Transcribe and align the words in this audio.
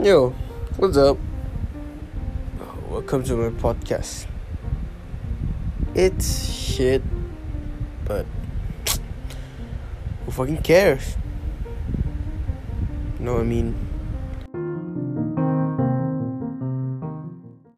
Yo, 0.00 0.30
what's 0.76 0.96
up? 0.96 1.18
Welcome 2.88 3.24
to 3.24 3.34
my 3.34 3.48
podcast. 3.48 4.28
It's 5.92 6.52
shit, 6.54 7.02
but 8.04 8.24
who 10.24 10.30
fucking 10.30 10.58
cares? 10.58 11.16
You 13.18 13.24
know 13.24 13.32
what 13.32 13.40
I 13.40 13.44
mean? 13.44 13.74